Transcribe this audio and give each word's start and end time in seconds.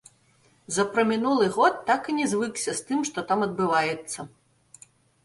За 0.77 0.85
прамінулы 0.93 1.49
год 1.57 1.75
так 1.89 2.09
і 2.13 2.15
не 2.19 2.25
звыкся 2.31 2.71
з 2.79 2.87
тым, 2.87 3.05
што 3.11 3.25
там 3.33 3.39
адбываецца. 3.49 4.19